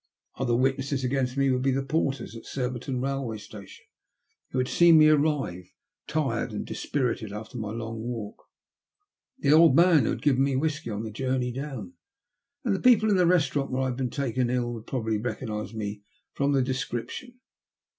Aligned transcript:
Other 0.39 0.55
witnesses 0.55 1.03
against 1.03 1.37
me 1.37 1.51
would 1.51 1.61
be 1.61 1.69
the 1.69 1.83
porters 1.83 2.35
at 2.35 2.47
Surbiton 2.47 2.99
railway 3.01 3.37
station, 3.37 3.85
who 4.49 4.57
had 4.57 4.67
seen 4.67 4.97
me 4.97 5.09
arrive, 5.09 5.71
tired 6.07 6.51
and 6.53 6.65
dispirited, 6.65 7.31
after 7.31 7.59
my 7.59 7.69
long 7.69 7.99
walk; 7.99 8.45
the 9.37 9.51
old 9.53 9.75
man 9.75 10.05
who 10.05 10.09
had 10.09 10.23
given 10.23 10.43
me 10.43 10.55
whiskey 10.55 10.89
on 10.89 11.03
the 11.03 11.11
journey 11.11 11.51
down; 11.51 11.93
and 12.63 12.75
the 12.75 12.79
people 12.79 13.11
in 13.11 13.15
the 13.17 13.27
restaurant 13.27 13.69
where 13.69 13.83
I 13.83 13.89
had 13.89 13.95
been 13.97 14.09
taken 14.09 14.49
ill 14.49 14.73
would 14.73 14.87
probably 14.87 15.19
recognise 15.19 15.71
me 15.75 16.01
from 16.33 16.53
the 16.53 16.63
description. 16.63 17.39